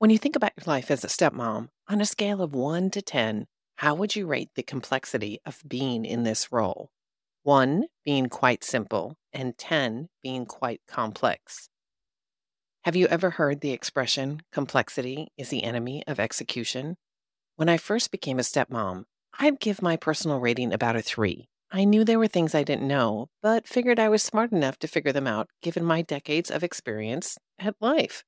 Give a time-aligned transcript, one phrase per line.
[0.00, 3.02] When you think about your life as a stepmom, on a scale of 1 to
[3.02, 6.88] 10, how would you rate the complexity of being in this role?
[7.42, 11.68] 1 being quite simple, and 10 being quite complex.
[12.84, 16.96] Have you ever heard the expression, complexity is the enemy of execution?
[17.56, 19.04] When I first became a stepmom,
[19.38, 21.46] I'd give my personal rating about a 3.
[21.70, 24.88] I knew there were things I didn't know, but figured I was smart enough to
[24.88, 28.24] figure them out given my decades of experience at life.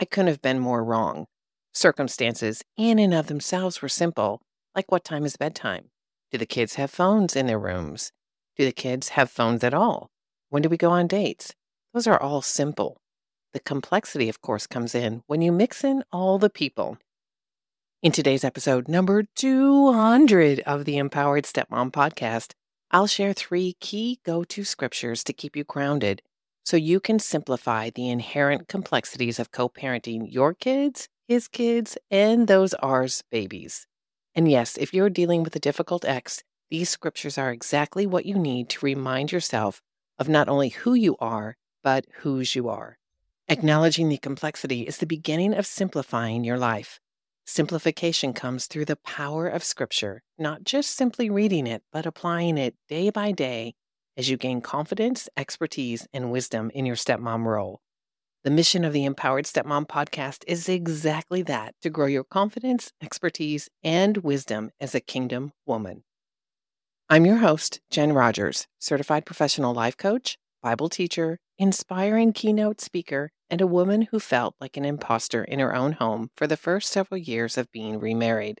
[0.00, 1.26] I couldn't have been more wrong.
[1.74, 4.40] Circumstances in and of themselves were simple,
[4.74, 5.90] like what time is bedtime?
[6.30, 8.12] Do the kids have phones in their rooms?
[8.56, 10.10] Do the kids have phones at all?
[10.50, 11.54] When do we go on dates?
[11.92, 13.00] Those are all simple.
[13.52, 16.98] The complexity, of course, comes in when you mix in all the people.
[18.00, 22.52] In today's episode, number 200 of the Empowered Stepmom podcast,
[22.92, 26.22] I'll share three key go to scriptures to keep you grounded
[26.68, 32.46] so you can simplify the inherent complexities of co parenting your kids, his kids, and
[32.46, 33.86] those ours babies.
[34.34, 38.38] And yes, if you're dealing with a difficult ex, these scriptures are exactly what you
[38.38, 39.80] need to remind yourself
[40.18, 42.98] of not only who you are, but whose you are.
[43.48, 47.00] Acknowledging the complexity is the beginning of simplifying your life.
[47.46, 52.74] Simplification comes through the power of Scripture, not just simply reading it, but applying it
[52.90, 53.72] day by day
[54.18, 57.80] as you gain confidence, expertise, and wisdom in your stepmom role.
[58.42, 63.68] The mission of the Empowered Stepmom podcast is exactly that to grow your confidence, expertise,
[63.82, 66.02] and wisdom as a kingdom woman.
[67.08, 73.60] I'm your host, Jen Rogers, certified professional life coach, Bible teacher, inspiring keynote speaker, and
[73.60, 77.18] a woman who felt like an imposter in her own home for the first several
[77.18, 78.60] years of being remarried.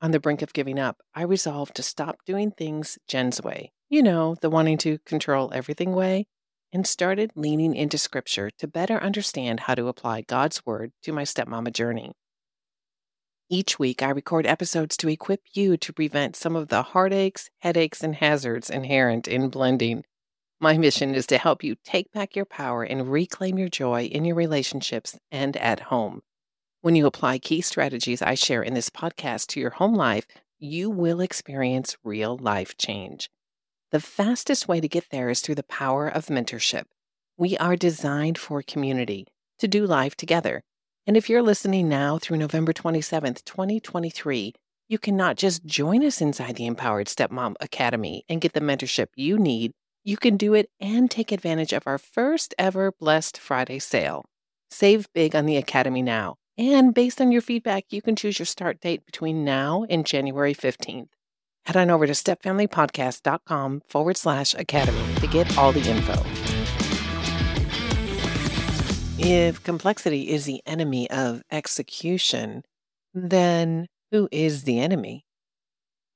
[0.00, 4.02] On the brink of giving up, I resolved to stop doing things Jen's way, you
[4.02, 6.24] know, the wanting to control everything way,
[6.72, 11.24] and started leaning into scripture to better understand how to apply God's word to my
[11.24, 12.12] stepmama journey.
[13.50, 18.02] Each week, I record episodes to equip you to prevent some of the heartaches, headaches,
[18.02, 20.04] and hazards inherent in blending.
[20.58, 24.24] My mission is to help you take back your power and reclaim your joy in
[24.24, 26.22] your relationships and at home.
[26.80, 30.26] When you apply key strategies I share in this podcast to your home life,
[30.58, 33.28] you will experience real life change.
[33.92, 36.84] The fastest way to get there is through the power of mentorship.
[37.36, 39.26] We are designed for community,
[39.58, 40.62] to do life together.
[41.06, 44.54] And if you're listening now through November 27th, 2023,
[44.88, 49.06] you can not just join us inside the Empowered Stepmom Academy and get the mentorship
[49.14, 49.72] you need
[50.04, 54.24] you can do it and take advantage of our first ever Blessed Friday sale.
[54.68, 56.36] Save big on the Academy now.
[56.58, 60.54] And based on your feedback, you can choose your start date between now and January
[60.54, 61.08] 15th.
[61.64, 66.14] Head on over to stepfamilypodcast.com forward slash academy to get all the info.
[69.24, 72.62] If complexity is the enemy of execution,
[73.14, 75.24] then who is the enemy?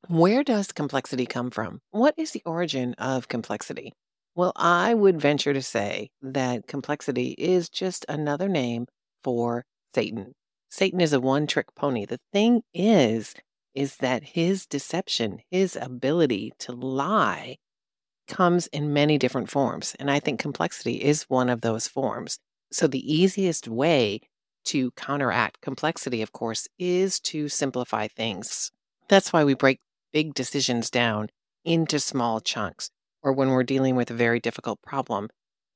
[0.08, 1.80] Where does complexity come from?
[1.92, 3.92] What is the origin of complexity?
[4.34, 8.86] Well, I would venture to say that complexity is just another name
[9.22, 9.64] for
[9.94, 10.32] Satan.
[10.68, 12.04] Satan is a one trick pony.
[12.04, 13.34] The thing is,
[13.76, 17.58] is that his deception, his ability to lie,
[18.26, 19.94] comes in many different forms.
[20.00, 22.38] And I think complexity is one of those forms.
[22.72, 24.20] So the easiest way
[24.64, 28.72] to counteract complexity, of course, is to simplify things.
[29.08, 29.78] That's why we break
[30.12, 31.28] big decisions down
[31.64, 32.90] into small chunks,
[33.22, 35.28] or when we're dealing with a very difficult problem,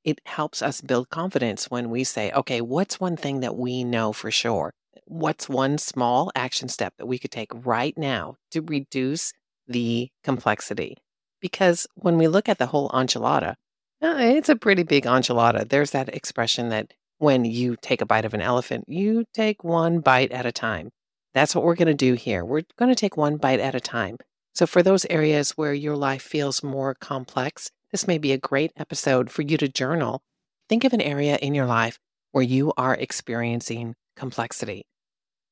[0.03, 4.11] it helps us build confidence when we say, okay, what's one thing that we know
[4.11, 4.73] for sure?
[5.11, 9.33] What's one small action step that we could take right now to reduce
[9.67, 10.95] the complexity?
[11.41, 13.55] Because when we look at the whole enchilada,
[14.01, 15.67] uh, it's a pretty big enchilada.
[15.67, 19.99] There's that expression that when you take a bite of an elephant, you take one
[19.99, 20.91] bite at a time.
[21.33, 22.45] That's what we're going to do here.
[22.45, 24.15] We're going to take one bite at a time.
[24.55, 28.71] So, for those areas where your life feels more complex, this may be a great
[28.77, 30.21] episode for you to journal.
[30.69, 31.99] Think of an area in your life
[32.31, 34.85] where you are experiencing complexity.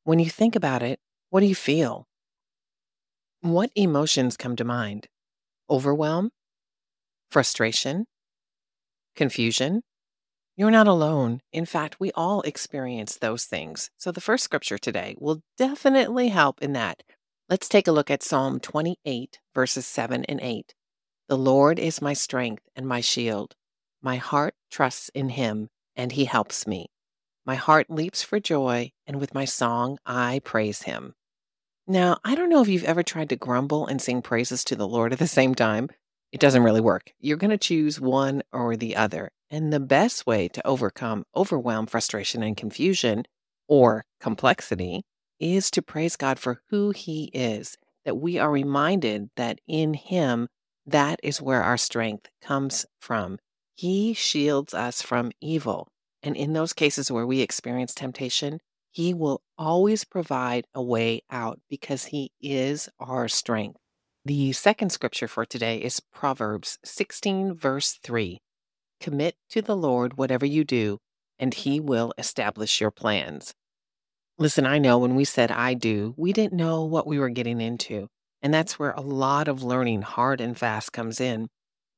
[0.09, 2.07] When you think about it, what do you feel?
[3.41, 5.06] What emotions come to mind?
[5.69, 6.31] Overwhelm?
[7.29, 8.07] Frustration?
[9.15, 9.83] Confusion?
[10.56, 11.41] You're not alone.
[11.53, 13.91] In fact, we all experience those things.
[13.97, 17.03] So the first scripture today will definitely help in that.
[17.47, 20.73] Let's take a look at Psalm 28, verses 7 and 8.
[21.27, 23.53] The Lord is my strength and my shield.
[24.01, 26.88] My heart trusts in him, and he helps me.
[27.50, 31.16] My heart leaps for joy, and with my song I praise him.
[31.88, 34.88] Now, I don't know if you've ever tried to grumble and sing praises to the
[34.88, 35.90] Lord at the same time.
[36.31, 37.12] It doesn't really work.
[37.19, 39.31] You're going to choose one or the other.
[39.50, 43.24] And the best way to overcome overwhelm, frustration, and confusion,
[43.68, 45.01] or complexity
[45.40, 50.50] is to praise God for who He is, that we are reminded that in Him,
[50.86, 53.40] that is where our strength comes from.
[53.74, 55.88] He shields us from evil.
[56.21, 58.60] And in those cases where we experience temptation,
[58.92, 63.80] He will always provide a way out because He is our strength.
[64.25, 68.39] The second scripture for today is Proverbs 16, verse 3.
[69.00, 71.00] Commit to the Lord whatever you do,
[71.38, 73.54] and He will establish your plans.
[74.38, 77.62] Listen, I know when we said I do, we didn't know what we were getting
[77.62, 78.07] into.
[78.42, 81.50] And that's where a lot of learning hard and fast comes in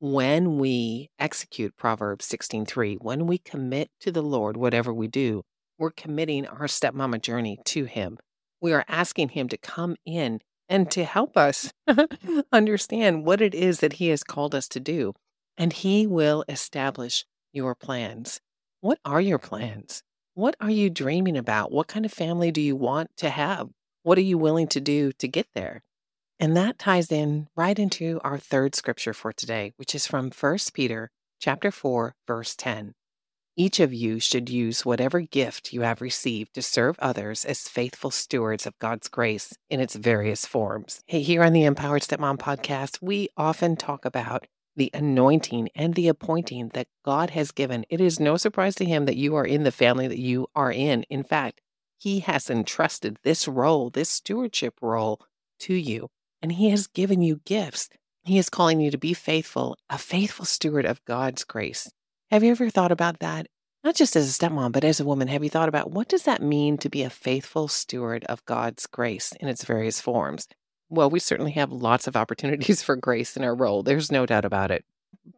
[0.02, 5.44] when we execute Proverbs 16:3, when we commit to the Lord whatever we do,
[5.78, 8.18] we're committing our stepmama journey to him.
[8.60, 11.72] We are asking him to come in and to help us
[12.52, 15.14] understand what it is that he has called us to do,
[15.56, 18.42] and he will establish your plans.
[18.80, 20.02] What are your plans?
[20.34, 21.72] What are you dreaming about?
[21.72, 23.70] What kind of family do you want to have?
[24.02, 25.84] What are you willing to do to get there?
[26.42, 30.58] And that ties in right into our third scripture for today, which is from 1
[30.74, 32.96] Peter chapter 4, verse 10.
[33.56, 38.10] Each of you should use whatever gift you have received to serve others as faithful
[38.10, 41.04] stewards of God's grace in its various forms.
[41.06, 46.08] Hey, here on the Empowered Stepmom podcast, we often talk about the anointing and the
[46.08, 47.86] appointing that God has given.
[47.88, 50.72] It is no surprise to Him that you are in the family that you are
[50.72, 51.04] in.
[51.04, 51.62] In fact,
[52.00, 55.22] He has entrusted this role, this stewardship role,
[55.60, 56.10] to you
[56.42, 57.90] and He has given you gifts.
[58.24, 61.92] He is calling you to be faithful, a faithful steward of God's grace.
[62.30, 63.48] Have you ever thought about that?
[63.84, 66.24] Not just as a stepmom, but as a woman, have you thought about what does
[66.24, 70.48] that mean to be a faithful steward of God's grace in its various forms?
[70.90, 73.82] Well, we certainly have lots of opportunities for grace in our role.
[73.82, 74.86] There's no doubt about it.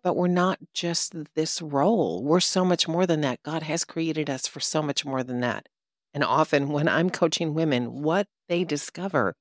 [0.02, 2.24] But we're not just this role.
[2.24, 3.44] We're so much more than that.
[3.44, 5.68] God has created us for so much more than that.
[6.14, 9.36] And often when I'm coaching women, what they discover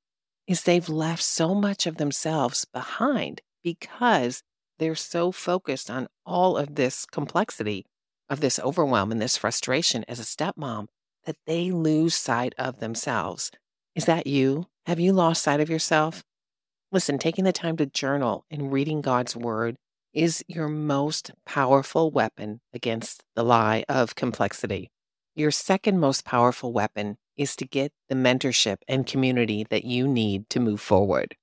[0.46, 4.42] is they've left so much of themselves behind because
[4.78, 7.86] they're so focused on all of this complexity
[8.28, 10.86] of this overwhelm and this frustration as a stepmom
[11.24, 13.50] that they lose sight of themselves.
[13.94, 14.66] Is that you?
[14.86, 16.24] Have you lost sight of yourself?
[16.90, 19.76] Listen, taking the time to journal and reading God's word
[20.12, 24.90] is your most powerful weapon against the lie of complexity.
[25.34, 30.48] Your second most powerful weapon is to get the mentorship and community that you need
[30.50, 31.36] to move forward.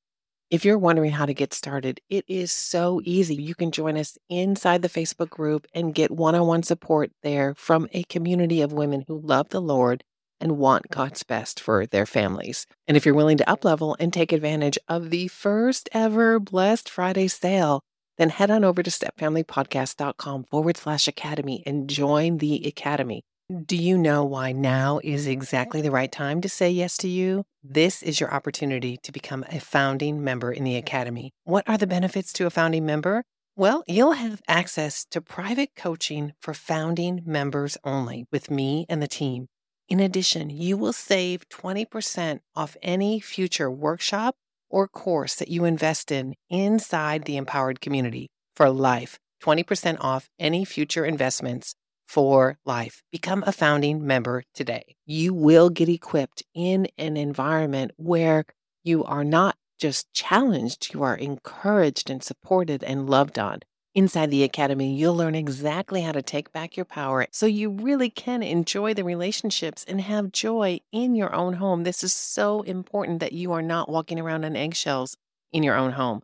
[0.50, 3.36] If you're wondering how to get started, it is so easy.
[3.36, 7.54] You can join us inside the Facebook group and get one on one support there
[7.56, 10.04] from a community of women who love the Lord
[10.42, 12.66] and want God's best for their families.
[12.88, 17.28] And if you're willing to uplevel and take advantage of the first ever Blessed Friday
[17.28, 17.82] sale,
[18.18, 23.24] then head on over to stepfamilypodcast.com forward slash academy and join the academy.
[23.50, 25.32] Do you know why now is mm-hmm.
[25.32, 27.46] exactly the right time to say yes to you?
[27.64, 30.86] This is your opportunity to become a founding member in the mm-hmm.
[30.86, 31.32] Academy.
[31.46, 33.24] What are the benefits to a founding member?
[33.56, 39.08] Well, you'll have access to private coaching for founding members only with me and the
[39.08, 39.48] team.
[39.88, 44.36] In addition, you will save 20% off any future workshop
[44.70, 49.18] or course that you invest in inside the empowered community for life.
[49.42, 51.74] 20% off any future investments
[52.10, 53.04] for life.
[53.12, 54.96] Become a founding member today.
[55.06, 58.46] You will get equipped in an environment where
[58.84, 63.60] you are not just challenged, you are encouraged and supported and loved on.
[63.94, 68.10] Inside the Academy, you'll learn exactly how to take back your power so you really
[68.10, 71.84] can enjoy the relationships and have joy in your own home.
[71.84, 75.16] This is so important that you are not walking around on eggshells
[75.52, 76.22] in your own home.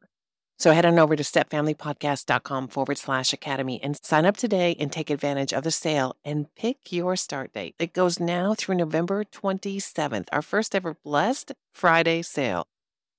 [0.58, 5.10] So head on over to stepfamilypodcast.com forward slash academy and sign up today and take
[5.10, 7.76] advantage of the sale and pick your start date.
[7.78, 12.68] It goes now through November 27th, our first ever Blessed Friday sale.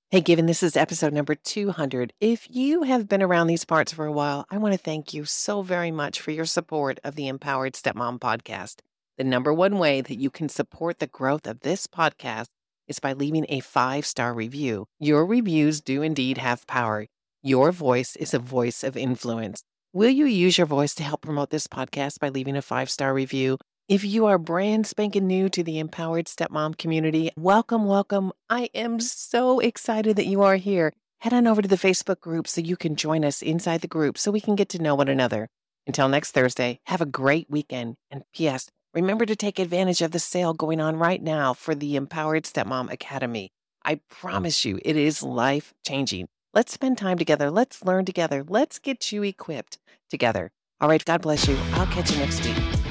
[0.09, 4.05] Hey, given this is episode number 200, if you have been around these parts for
[4.05, 7.27] a while, I want to thank you so very much for your support of the
[7.27, 8.77] Empowered Stepmom podcast.
[9.17, 12.47] The number one way that you can support the growth of this podcast
[12.87, 14.85] is by leaving a five star review.
[14.97, 17.07] Your reviews do indeed have power.
[17.47, 19.63] Your voice is a voice of influence.
[19.93, 23.13] Will you use your voice to help promote this podcast by leaving a five star
[23.13, 23.57] review?
[23.87, 28.33] If you are brand spanking new to the Empowered Stepmom community, welcome, welcome.
[28.49, 30.91] I am so excited that you are here.
[31.21, 34.17] Head on over to the Facebook group so you can join us inside the group
[34.17, 35.47] so we can get to know one another.
[35.87, 37.95] Until next Thursday, have a great weekend.
[38.11, 41.95] And P.S., remember to take advantage of the sale going on right now for the
[41.95, 43.51] Empowered Stepmom Academy.
[43.85, 46.27] I promise you, it is life changing.
[46.57, 47.51] Let's spend time together.
[47.51, 48.43] Let's learn together.
[48.43, 49.77] Let's get you equipped
[50.09, 50.49] together.
[50.81, 51.05] All right.
[51.05, 51.55] God bless you.
[51.73, 52.86] I'll catch you next week.